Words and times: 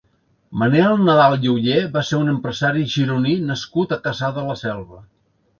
Manel 0.61 0.95
Nadal 1.09 1.45
i 1.47 1.51
Oller 1.51 1.83
va 1.97 2.03
ser 2.09 2.21
un 2.21 2.33
empresari 2.33 2.87
gironí 2.97 3.37
nascut 3.53 3.97
a 3.99 4.03
Cassà 4.09 4.35
de 4.39 4.51
la 4.51 4.61
Selva. 4.67 5.05